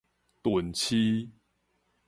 [0.41, 1.29] 鈍市